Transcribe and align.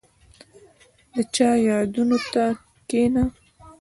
•د 1.13 1.15
چا 1.35 1.49
یادونو 1.67 2.17
ته 2.33 2.45
کښېنه. 2.89 3.23